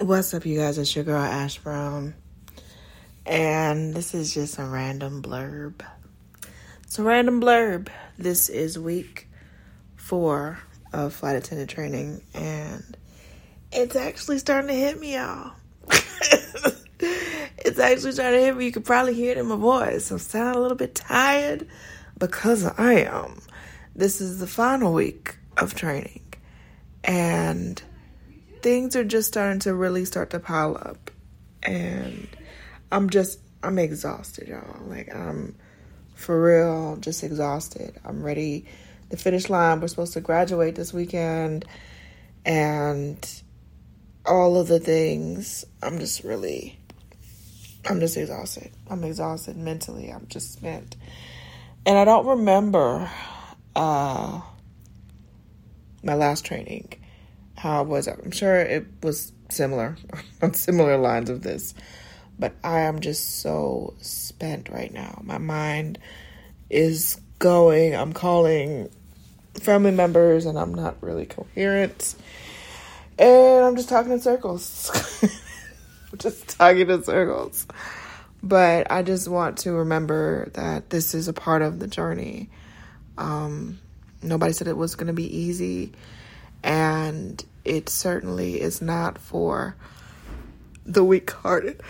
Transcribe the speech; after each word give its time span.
What's 0.00 0.32
up, 0.32 0.46
you 0.46 0.60
guys? 0.60 0.78
It's 0.78 0.94
your 0.94 1.04
girl 1.04 1.20
Ash 1.20 1.58
Brown, 1.58 2.14
and 3.26 3.92
this 3.92 4.14
is 4.14 4.32
just 4.32 4.56
a 4.56 4.64
random 4.64 5.22
blurb. 5.22 5.84
It's 6.84 7.00
a 7.00 7.02
random 7.02 7.40
blurb. 7.40 7.88
This 8.16 8.48
is 8.48 8.78
week 8.78 9.26
four 9.96 10.60
of 10.92 11.14
flight 11.14 11.34
attendant 11.34 11.70
training, 11.70 12.22
and 12.32 12.96
it's 13.72 13.96
actually 13.96 14.38
starting 14.38 14.68
to 14.68 14.74
hit 14.74 15.00
me, 15.00 15.14
y'all. 15.14 15.54
it's 15.90 17.80
actually 17.80 18.12
starting 18.12 18.38
to 18.38 18.46
hit 18.46 18.56
me. 18.56 18.66
You 18.66 18.72
can 18.72 18.84
probably 18.84 19.14
hear 19.14 19.32
it 19.32 19.38
in 19.38 19.46
my 19.46 19.56
voice. 19.56 20.12
I'm 20.12 20.18
sounding 20.20 20.54
a 20.54 20.60
little 20.60 20.76
bit 20.76 20.94
tired 20.94 21.66
because 22.16 22.64
I 22.64 23.00
am. 23.00 23.40
This 23.96 24.20
is 24.20 24.38
the 24.38 24.46
final 24.46 24.92
week 24.92 25.38
of 25.56 25.74
training, 25.74 26.22
and 27.02 27.82
things 28.62 28.96
are 28.96 29.04
just 29.04 29.28
starting 29.28 29.60
to 29.60 29.74
really 29.74 30.04
start 30.04 30.30
to 30.30 30.40
pile 30.40 30.76
up, 30.76 31.10
and 31.62 32.28
I'm 32.92 33.10
just 33.10 33.40
I'm 33.62 33.78
exhausted, 33.78 34.48
y'all. 34.48 34.82
Like 34.86 35.14
I'm 35.14 35.54
for 36.14 36.42
real, 36.42 36.96
just 36.96 37.22
exhausted. 37.22 37.98
I'm 38.04 38.22
ready. 38.22 38.66
The 39.10 39.16
finish 39.16 39.48
line. 39.48 39.80
We're 39.80 39.88
supposed 39.88 40.12
to 40.14 40.20
graduate 40.20 40.74
this 40.74 40.92
weekend, 40.92 41.64
and 42.44 43.42
all 44.26 44.58
of 44.58 44.68
the 44.68 44.80
things. 44.80 45.64
I'm 45.82 45.98
just 45.98 46.24
really, 46.24 46.78
I'm 47.88 48.00
just 48.00 48.16
exhausted. 48.16 48.70
I'm 48.90 49.04
exhausted 49.04 49.56
mentally. 49.56 50.10
I'm 50.10 50.26
just 50.28 50.52
spent, 50.52 50.96
and 51.86 51.96
I 51.96 52.04
don't 52.04 52.26
remember 52.26 53.10
uh, 53.74 54.40
my 56.02 56.14
last 56.14 56.44
training. 56.44 56.94
How 57.58 57.82
was 57.82 58.06
it? 58.06 58.18
I'm 58.24 58.30
sure 58.30 58.56
it 58.56 58.86
was 59.02 59.32
similar 59.50 59.96
on 60.42 60.54
similar 60.54 60.96
lines 60.96 61.28
of 61.28 61.42
this 61.42 61.74
but 62.38 62.54
I 62.62 62.80
am 62.80 63.00
just 63.00 63.40
so 63.40 63.94
spent 64.00 64.68
right 64.68 64.92
now. 64.92 65.20
My 65.24 65.38
mind 65.38 65.98
is 66.70 67.20
going. 67.38 67.96
I'm 67.96 68.12
calling 68.12 68.90
family 69.54 69.90
members 69.90 70.46
and 70.46 70.58
I'm 70.58 70.72
not 70.72 71.02
really 71.02 71.26
coherent. 71.26 72.14
And 73.18 73.64
I'm 73.64 73.74
just 73.74 73.88
talking 73.88 74.12
in 74.12 74.20
circles. 74.20 74.90
just 76.18 76.48
talking 76.48 76.88
in 76.88 77.02
circles. 77.02 77.66
But 78.40 78.92
I 78.92 79.02
just 79.02 79.26
want 79.26 79.58
to 79.58 79.72
remember 79.72 80.50
that 80.54 80.90
this 80.90 81.14
is 81.14 81.26
a 81.26 81.32
part 81.32 81.62
of 81.62 81.80
the 81.80 81.88
journey. 81.88 82.50
Um, 83.16 83.80
nobody 84.22 84.52
said 84.52 84.68
it 84.68 84.76
was 84.76 84.94
going 84.94 85.08
to 85.08 85.12
be 85.12 85.36
easy. 85.36 85.92
And 86.62 87.44
it 87.64 87.88
certainly 87.88 88.60
is 88.60 88.82
not 88.82 89.18
for 89.18 89.76
the 90.84 91.04
weak 91.04 91.30
hearted. 91.30 91.80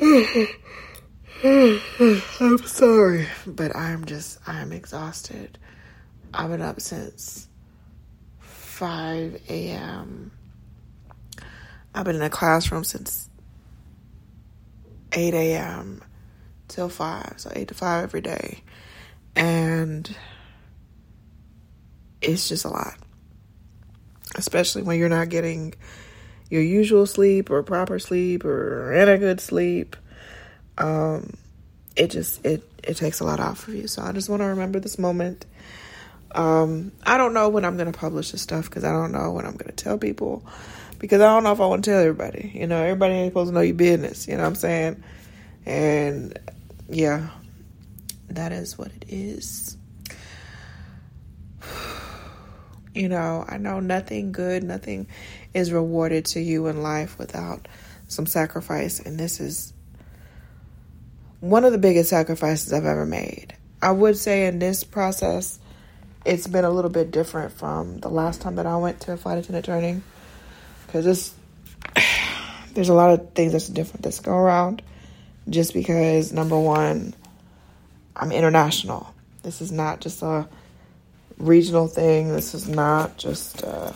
I'm 0.00 0.48
sorry, 2.64 3.26
but 3.46 3.74
I'm 3.74 4.04
just, 4.04 4.38
I'm 4.46 4.72
exhausted. 4.72 5.58
I've 6.34 6.50
been 6.50 6.62
up 6.62 6.80
since 6.80 7.48
5 8.40 9.40
a.m. 9.48 10.30
I've 11.94 12.04
been 12.04 12.16
in 12.16 12.22
a 12.22 12.30
classroom 12.30 12.84
since 12.84 13.28
8 15.12 15.34
a.m. 15.34 16.02
till 16.68 16.88
5, 16.88 17.34
so 17.38 17.50
8 17.54 17.68
to 17.68 17.74
5 17.74 18.04
every 18.04 18.20
day. 18.20 18.62
And 19.34 20.14
it's 22.20 22.48
just 22.48 22.64
a 22.64 22.68
lot, 22.68 22.96
especially 24.34 24.82
when 24.82 24.98
you're 24.98 25.08
not 25.08 25.28
getting 25.28 25.74
your 26.50 26.62
usual 26.62 27.06
sleep 27.06 27.50
or 27.50 27.62
proper 27.62 27.98
sleep 27.98 28.44
or 28.44 28.92
in 28.92 29.08
a 29.08 29.18
good 29.18 29.40
sleep. 29.40 29.96
Um, 30.76 31.34
it 31.96 32.10
just 32.10 32.44
it 32.44 32.62
it 32.84 32.96
takes 32.96 33.20
a 33.20 33.24
lot 33.24 33.40
off 33.40 33.68
of 33.68 33.74
you. 33.74 33.88
So 33.88 34.02
I 34.02 34.12
just 34.12 34.28
want 34.28 34.40
to 34.40 34.46
remember 34.46 34.80
this 34.80 34.98
moment. 34.98 35.46
Um, 36.32 36.92
I 37.04 37.16
don't 37.16 37.34
know 37.34 37.48
when 37.48 37.64
I'm 37.64 37.76
gonna 37.76 37.92
publish 37.92 38.32
this 38.32 38.42
stuff 38.42 38.66
because 38.66 38.84
I 38.84 38.92
don't 38.92 39.12
know 39.12 39.32
when 39.32 39.46
I'm 39.46 39.56
gonna 39.56 39.72
tell 39.72 39.98
people 39.98 40.46
because 40.98 41.20
I 41.20 41.26
don't 41.26 41.44
know 41.44 41.52
if 41.52 41.60
I 41.60 41.66
want 41.66 41.84
to 41.84 41.90
tell 41.90 42.00
everybody. 42.00 42.52
You 42.54 42.66
know, 42.66 42.82
everybody 42.82 43.14
ain't 43.14 43.30
supposed 43.32 43.50
to 43.50 43.54
know 43.54 43.60
your 43.60 43.74
business. 43.74 44.28
You 44.28 44.36
know 44.36 44.42
what 44.42 44.50
I'm 44.50 44.54
saying? 44.54 45.02
And 45.66 46.38
yeah, 46.88 47.28
that 48.30 48.52
is 48.52 48.78
what 48.78 48.88
it 48.88 49.04
is. 49.08 49.76
You 52.98 53.08
know, 53.08 53.44
I 53.48 53.58
know 53.58 53.78
nothing 53.78 54.32
good, 54.32 54.64
nothing 54.64 55.06
is 55.54 55.72
rewarded 55.72 56.24
to 56.26 56.40
you 56.40 56.66
in 56.66 56.82
life 56.82 57.16
without 57.16 57.68
some 58.08 58.26
sacrifice. 58.26 58.98
And 58.98 59.16
this 59.16 59.38
is 59.38 59.72
one 61.38 61.64
of 61.64 61.70
the 61.70 61.78
biggest 61.78 62.10
sacrifices 62.10 62.72
I've 62.72 62.84
ever 62.84 63.06
made. 63.06 63.54
I 63.80 63.92
would 63.92 64.16
say 64.16 64.48
in 64.48 64.58
this 64.58 64.82
process, 64.82 65.60
it's 66.26 66.48
been 66.48 66.64
a 66.64 66.70
little 66.70 66.90
bit 66.90 67.12
different 67.12 67.52
from 67.52 68.00
the 68.00 68.08
last 68.08 68.40
time 68.40 68.56
that 68.56 68.66
I 68.66 68.76
went 68.78 68.98
to 69.02 69.12
a 69.12 69.16
flight 69.16 69.38
attendant 69.38 69.66
training. 69.66 70.02
Because 70.84 71.06
it's, 71.06 71.34
there's 72.74 72.88
a 72.88 72.94
lot 72.94 73.10
of 73.10 73.32
things 73.32 73.52
that's 73.52 73.68
different 73.68 74.02
that's 74.02 74.18
go 74.18 74.32
around. 74.32 74.82
Just 75.48 75.72
because, 75.72 76.32
number 76.32 76.58
one, 76.58 77.14
I'm 78.16 78.32
international. 78.32 79.14
This 79.44 79.60
is 79.60 79.70
not 79.70 80.00
just 80.00 80.20
a 80.20 80.48
regional 81.38 81.88
thing. 81.88 82.28
This 82.28 82.54
is 82.54 82.68
not 82.68 83.16
just 83.16 83.62
a 83.62 83.94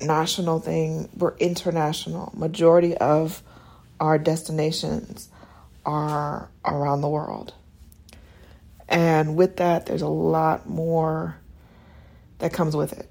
national 0.00 0.60
thing. 0.60 1.08
We're 1.16 1.36
international. 1.36 2.32
Majority 2.36 2.96
of 2.96 3.42
our 4.00 4.18
destinations 4.18 5.28
are 5.84 6.48
around 6.64 7.00
the 7.00 7.08
world. 7.08 7.52
And 8.88 9.36
with 9.36 9.56
that, 9.56 9.86
there's 9.86 10.02
a 10.02 10.08
lot 10.08 10.68
more 10.68 11.36
that 12.38 12.52
comes 12.52 12.76
with 12.76 12.92
it. 12.92 13.10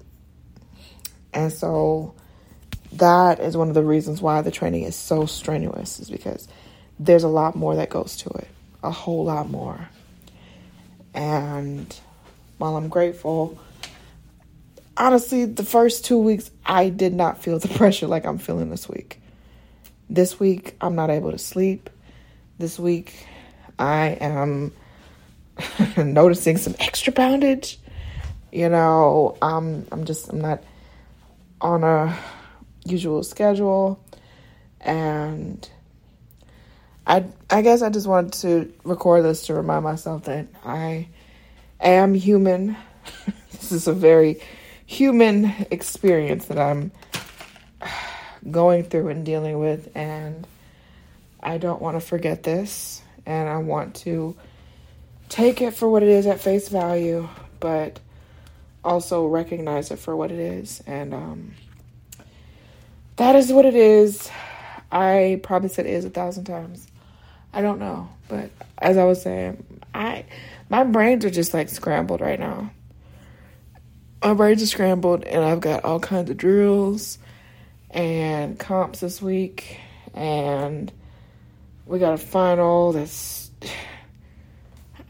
And 1.32 1.52
so 1.52 2.14
that 2.92 3.40
is 3.40 3.56
one 3.56 3.68
of 3.68 3.74
the 3.74 3.82
reasons 3.82 4.22
why 4.22 4.40
the 4.42 4.52
training 4.52 4.84
is 4.84 4.94
so 4.94 5.26
strenuous, 5.26 5.98
is 5.98 6.10
because 6.10 6.46
there's 6.98 7.24
a 7.24 7.28
lot 7.28 7.56
more 7.56 7.74
that 7.76 7.90
goes 7.90 8.16
to 8.18 8.30
it, 8.30 8.48
a 8.82 8.90
whole 8.90 9.24
lot 9.24 9.50
more. 9.50 9.88
And 11.12 11.94
while 12.58 12.76
I'm 12.76 12.88
grateful, 12.88 13.58
honestly, 14.96 15.44
the 15.44 15.64
first 15.64 16.04
two 16.04 16.18
weeks, 16.18 16.50
I 16.64 16.88
did 16.88 17.14
not 17.14 17.42
feel 17.42 17.58
the 17.58 17.68
pressure 17.76 18.06
like 18.06 18.24
I'm 18.24 18.38
feeling 18.38 18.70
this 18.70 18.88
week. 18.88 19.20
This 20.08 20.38
week, 20.38 20.76
I'm 20.80 20.94
not 20.94 21.10
able 21.10 21.32
to 21.32 21.38
sleep. 21.38 21.90
This 22.58 22.78
week, 22.78 23.26
I 23.78 24.18
am 24.20 24.72
noticing 25.96 26.56
some 26.56 26.74
extra 26.78 27.12
poundage. 27.12 27.78
You 28.52 28.68
know, 28.68 29.36
um, 29.42 29.86
I'm 29.90 30.04
just, 30.04 30.28
I'm 30.28 30.40
not 30.40 30.62
on 31.60 31.82
a 31.82 32.16
usual 32.84 33.22
schedule. 33.24 33.98
And 34.80 35.68
I, 37.06 37.24
I 37.50 37.62
guess 37.62 37.82
I 37.82 37.90
just 37.90 38.06
wanted 38.06 38.34
to 38.34 38.72
record 38.84 39.24
this 39.24 39.46
to 39.46 39.54
remind 39.54 39.84
myself 39.84 40.24
that 40.24 40.46
I 40.64 41.08
am 41.84 42.14
human. 42.14 42.76
this 43.52 43.72
is 43.72 43.86
a 43.86 43.92
very 43.92 44.40
human 44.86 45.46
experience 45.70 46.46
that 46.46 46.58
I'm 46.58 46.90
going 48.50 48.84
through 48.84 49.08
and 49.08 49.24
dealing 49.24 49.58
with. 49.58 49.94
And 49.96 50.46
I 51.42 51.58
don't 51.58 51.80
want 51.80 51.96
to 51.96 52.00
forget 52.00 52.42
this. 52.42 53.02
And 53.26 53.48
I 53.48 53.58
want 53.58 53.96
to 53.96 54.36
take 55.28 55.60
it 55.62 55.74
for 55.74 55.88
what 55.88 56.02
it 56.02 56.08
is 56.08 56.26
at 56.26 56.40
face 56.40 56.68
value, 56.68 57.28
but 57.60 58.00
also 58.84 59.26
recognize 59.26 59.90
it 59.90 59.98
for 59.98 60.14
what 60.14 60.30
it 60.30 60.38
is. 60.38 60.82
And 60.86 61.14
um, 61.14 61.54
that 63.16 63.36
is 63.36 63.52
what 63.52 63.64
it 63.64 63.74
is. 63.74 64.30
I 64.92 65.40
probably 65.42 65.68
said 65.70 65.86
is 65.86 66.04
a 66.04 66.10
thousand 66.10 66.44
times. 66.44 66.86
I 67.52 67.62
don't 67.62 67.78
know, 67.78 68.08
but 68.28 68.50
as 68.78 68.96
I 68.96 69.04
was 69.04 69.22
saying, 69.22 69.64
I 69.94 70.24
my 70.68 70.84
brains 70.84 71.24
are 71.24 71.30
just 71.30 71.54
like 71.54 71.68
scrambled 71.68 72.20
right 72.20 72.38
now. 72.38 72.70
My 74.22 74.34
brains 74.34 74.62
are 74.62 74.66
scrambled, 74.66 75.24
and 75.24 75.44
I've 75.44 75.60
got 75.60 75.84
all 75.84 76.00
kinds 76.00 76.30
of 76.30 76.36
drills 76.36 77.18
and 77.90 78.58
comps 78.58 79.00
this 79.00 79.22
week, 79.22 79.78
and 80.12 80.90
we 81.86 81.98
got 81.98 82.14
a 82.14 82.18
final 82.18 82.92
that's. 82.92 83.50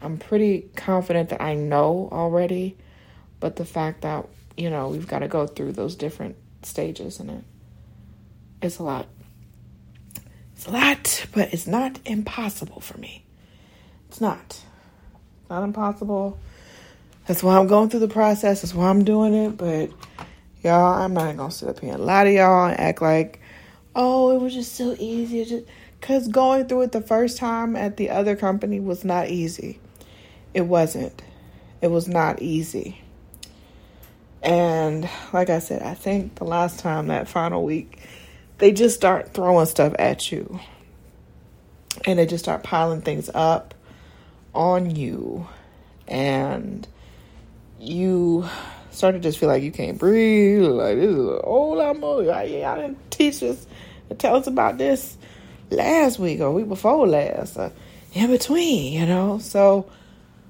I'm 0.01 0.17
pretty 0.17 0.69
confident 0.75 1.29
that 1.29 1.41
I 1.41 1.55
know 1.55 2.09
already, 2.11 2.77
but 3.39 3.55
the 3.55 3.65
fact 3.65 4.01
that, 4.01 4.27
you 4.55 4.69
know, 4.69 4.89
we've 4.89 5.07
got 5.07 5.19
to 5.19 5.27
go 5.27 5.47
through 5.47 5.71
those 5.71 5.95
different 5.95 6.35
stages 6.61 7.19
in 7.19 7.29
it, 7.29 7.43
it's 8.61 8.77
a 8.77 8.83
lot. 8.83 9.07
It's 10.55 10.67
a 10.67 10.71
lot, 10.71 11.25
but 11.33 11.53
it's 11.53 11.65
not 11.65 11.99
impossible 12.05 12.81
for 12.81 12.99
me. 12.99 13.25
It's 14.09 14.21
not. 14.21 14.61
Not 15.49 15.63
impossible. 15.63 16.39
That's 17.27 17.43
why 17.43 17.57
I'm 17.57 17.67
going 17.67 17.89
through 17.89 18.01
the 18.01 18.07
process. 18.07 18.61
That's 18.61 18.73
why 18.73 18.89
I'm 18.89 19.03
doing 19.03 19.33
it. 19.33 19.57
But 19.57 19.91
y'all, 20.63 21.01
I'm 21.01 21.13
not 21.13 21.37
gonna 21.37 21.51
sit 21.51 21.69
up 21.69 21.79
here 21.79 21.93
and 21.93 22.05
lie 22.05 22.23
to 22.23 22.31
y'all 22.31 22.65
and 22.65 22.79
act 22.79 23.01
like, 23.01 23.39
oh, 23.95 24.35
it 24.35 24.41
was 24.41 24.53
just 24.53 24.73
so 24.73 24.95
easy. 24.99 25.45
Just 25.45 25.65
because 25.99 26.27
going 26.27 26.67
through 26.67 26.81
it 26.81 26.91
the 26.91 27.01
first 27.01 27.37
time 27.37 27.75
at 27.75 27.97
the 27.97 28.09
other 28.09 28.35
company 28.35 28.79
was 28.79 29.05
not 29.05 29.29
easy. 29.29 29.79
It 30.53 30.61
wasn't. 30.61 31.21
It 31.81 31.87
was 31.87 32.07
not 32.07 32.41
easy. 32.41 33.01
And 34.41 35.09
like 35.33 35.49
I 35.49 35.59
said, 35.59 35.81
I 35.81 35.93
think 35.93 36.35
the 36.35 36.43
last 36.43 36.79
time 36.79 37.07
that 37.07 37.27
final 37.27 37.63
week, 37.63 37.99
they 38.57 38.71
just 38.71 38.95
start 38.95 39.33
throwing 39.33 39.65
stuff 39.65 39.93
at 39.99 40.31
you. 40.31 40.59
And 42.05 42.19
they 42.19 42.25
just 42.25 42.43
start 42.43 42.63
piling 42.63 43.01
things 43.01 43.29
up 43.33 43.74
on 44.55 44.95
you. 44.95 45.47
And 46.07 46.87
you 47.79 48.47
start 48.91 49.15
to 49.15 49.19
just 49.19 49.37
feel 49.37 49.49
like 49.49 49.63
you 49.63 49.71
can't 49.71 49.97
breathe. 49.97 50.63
Like, 50.63 50.95
this 50.95 51.11
is 51.11 51.27
a 51.27 51.41
whole 51.43 51.77
lot 51.77 51.99
more. 51.99 52.31
I 52.31 52.47
didn't 52.47 53.11
teach 53.11 53.43
us 53.43 53.67
tell 54.17 54.35
us 54.35 54.47
about 54.47 54.77
this 54.77 55.17
last 55.71 56.19
week 56.19 56.39
or 56.39 56.51
week 56.51 56.67
before 56.67 57.07
last 57.07 57.57
or 57.57 57.71
in 58.13 58.29
between, 58.29 58.93
you 58.93 59.05
know? 59.05 59.39
So, 59.39 59.89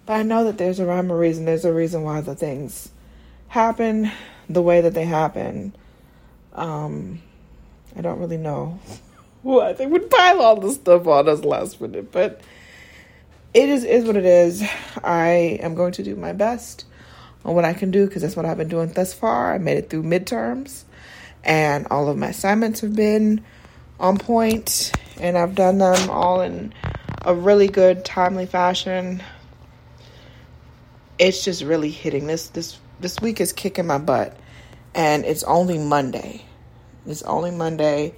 but 0.06 0.14
I 0.14 0.24
know 0.24 0.44
that 0.44 0.58
there's 0.58 0.80
a 0.80 0.86
rhyme 0.86 1.12
or 1.12 1.18
reason. 1.18 1.46
There's 1.46 1.66
a 1.66 1.74
reason 1.74 2.04
why 2.04 2.22
the 2.22 2.36
things 2.36 2.90
happen 3.48 4.12
the 4.50 4.62
way 4.62 4.82
that 4.82 4.94
they 4.94 5.06
happen. 5.06 5.76
Um, 6.54 7.22
I 7.96 8.02
don't 8.02 8.20
really 8.20 8.38
know 8.38 8.80
why 9.42 9.74
they 9.74 9.86
would 9.86 10.10
pile 10.10 10.42
all 10.42 10.60
this 10.60 10.76
stuff 10.76 11.08
on 11.08 11.30
us 11.30 11.44
last 11.44 11.80
minute, 11.82 12.12
but 12.12 12.42
it 13.56 13.70
is 13.70 13.84
is 13.84 14.06
what 14.06 14.16
it 14.16 14.26
is. 14.26 14.64
I 15.04 15.58
am 15.62 15.74
going 15.74 15.94
to 15.94 16.04
do 16.04 16.16
my 16.16 16.34
best 16.34 16.86
on 17.44 17.56
what 17.56 17.66
I 17.66 17.74
can 17.74 17.90
do 17.90 18.06
because 18.06 18.22
that's 18.22 18.36
what 18.36 18.46
I've 18.46 18.58
been 18.58 18.68
doing 18.68 18.92
thus 18.92 19.14
far. 19.14 19.54
I 19.54 19.58
made 19.58 19.78
it 19.78 19.90
through 19.90 20.04
midterms, 20.04 20.84
and 21.44 21.88
all 21.90 22.08
of 22.10 22.18
my 22.18 22.28
assignments 22.28 22.82
have 22.82 22.96
been 22.96 23.44
on 24.00 24.18
point, 24.20 24.92
and 25.20 25.38
I've 25.38 25.56
done 25.56 25.80
them 25.80 26.10
all 26.10 26.42
in 26.42 26.74
a 27.24 27.34
really 27.34 27.68
good, 27.68 28.06
timely 28.06 28.46
fashion 28.46 29.24
it's 31.18 31.44
just 31.44 31.64
really 31.64 31.90
hitting 31.90 32.28
this 32.28 32.50
this 32.50 32.78
this 33.00 33.20
week 33.22 33.40
is 33.40 33.54
kicking 33.54 33.88
my 33.88 33.98
butt 33.98 34.38
and 34.94 35.24
it's 35.26 35.44
only 35.44 35.78
monday 35.78 36.44
it's 37.06 37.24
only 37.24 37.52
monday 37.52 38.14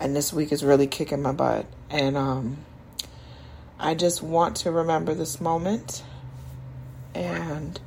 and 0.00 0.14
this 0.14 0.32
week 0.32 0.50
is 0.52 0.64
really 0.64 0.86
kicking 0.86 1.22
my 1.22 1.32
butt 1.32 1.66
and 1.90 2.16
um 2.16 2.56
i 3.78 3.94
just 3.94 4.22
want 4.22 4.56
to 4.56 4.70
remember 4.70 5.14
this 5.14 5.40
moment 5.40 6.02
and 7.14 7.80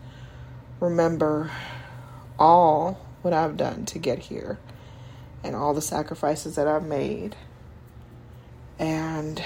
remember 0.79 1.51
all 2.37 3.05
what 3.21 3.33
i've 3.33 3.57
done 3.57 3.85
to 3.85 3.99
get 3.99 4.19
here 4.19 4.57
and 5.43 5.55
all 5.55 5.73
the 5.73 5.81
sacrifices 5.81 6.55
that 6.55 6.67
i've 6.67 6.85
made 6.85 7.35
and 8.79 9.43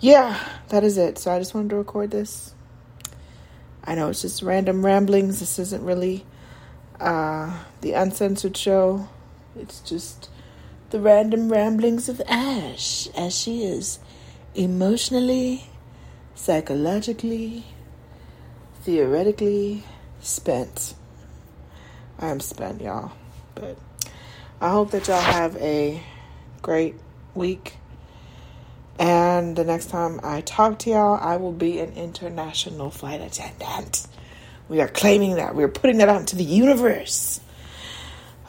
yeah, 0.00 0.42
that 0.70 0.82
is 0.82 0.96
it. 0.96 1.18
So 1.18 1.30
I 1.30 1.38
just 1.38 1.54
wanted 1.54 1.70
to 1.70 1.76
record 1.76 2.10
this. 2.10 2.54
I 3.84 3.94
know 3.94 4.08
it's 4.08 4.22
just 4.22 4.42
random 4.42 4.84
ramblings. 4.84 5.40
This 5.40 5.58
isn't 5.58 5.84
really 5.84 6.24
uh, 6.98 7.64
the 7.82 7.92
uncensored 7.92 8.56
show. 8.56 9.08
It's 9.56 9.80
just 9.80 10.30
the 10.90 11.00
random 11.00 11.50
ramblings 11.50 12.08
of 12.08 12.20
Ash 12.26 13.08
as 13.16 13.36
she 13.36 13.62
is 13.64 14.00
emotionally, 14.56 15.64
psychologically, 16.34 17.64
theoretically 18.82 19.84
spent. 20.20 20.94
I 22.18 22.28
am 22.28 22.40
spent, 22.40 22.80
y'all. 22.80 23.12
But 23.54 23.78
I 24.60 24.70
hope 24.70 24.90
that 24.90 25.06
y'all 25.06 25.20
have 25.20 25.56
a 25.58 26.02
great 26.60 26.96
week. 27.34 27.76
And 28.98 29.56
the 29.56 29.64
next 29.64 29.90
time 29.90 30.20
I 30.22 30.40
talk 30.40 30.80
to 30.80 30.90
y'all, 30.90 31.18
I 31.22 31.36
will 31.36 31.52
be 31.52 31.78
an 31.78 31.92
international 31.92 32.90
flight 32.90 33.20
attendant. 33.20 34.06
We 34.68 34.80
are 34.80 34.88
claiming 34.88 35.36
that. 35.36 35.54
We 35.54 35.62
are 35.62 35.68
putting 35.68 35.98
that 35.98 36.08
out 36.08 36.20
into 36.20 36.36
the 36.36 36.44
universe. 36.44 37.40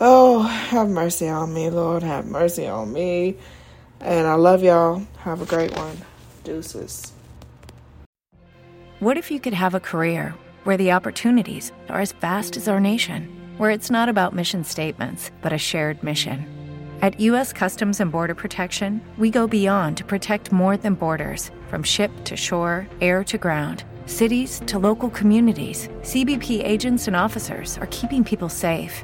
Oh, 0.03 0.41
have 0.41 0.89
mercy 0.89 1.27
on 1.27 1.53
me, 1.53 1.69
Lord. 1.69 2.01
Have 2.01 2.25
mercy 2.25 2.65
on 2.65 2.91
me. 2.91 3.37
And 3.99 4.25
I 4.25 4.33
love 4.33 4.63
y'all. 4.63 5.05
Have 5.19 5.43
a 5.43 5.45
great 5.45 5.77
one. 5.77 5.95
Deuces. 6.43 7.13
What 8.99 9.17
if 9.17 9.29
you 9.29 9.39
could 9.39 9.53
have 9.53 9.75
a 9.75 9.79
career 9.79 10.33
where 10.63 10.77
the 10.77 10.91
opportunities 10.91 11.71
are 11.87 12.01
as 12.01 12.13
vast 12.13 12.57
as 12.57 12.67
our 12.67 12.79
nation, 12.79 13.29
where 13.57 13.69
it's 13.69 13.91
not 13.91 14.09
about 14.09 14.33
mission 14.33 14.63
statements, 14.63 15.29
but 15.39 15.53
a 15.53 15.59
shared 15.59 16.01
mission? 16.01 16.47
At 17.03 17.19
U.S. 17.19 17.53
Customs 17.53 17.99
and 17.99 18.11
Border 18.11 18.33
Protection, 18.33 19.01
we 19.19 19.29
go 19.29 19.45
beyond 19.45 19.97
to 19.97 20.03
protect 20.03 20.51
more 20.51 20.77
than 20.77 20.95
borders 20.95 21.51
from 21.67 21.83
ship 21.83 22.11
to 22.23 22.35
shore, 22.35 22.87
air 23.01 23.23
to 23.25 23.37
ground, 23.37 23.83
cities 24.07 24.63
to 24.65 24.79
local 24.79 25.11
communities. 25.11 25.89
CBP 26.01 26.63
agents 26.65 27.07
and 27.07 27.15
officers 27.15 27.77
are 27.77 27.87
keeping 27.91 28.23
people 28.23 28.49
safe. 28.49 29.03